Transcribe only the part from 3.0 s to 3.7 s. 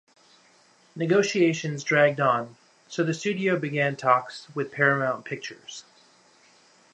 the studio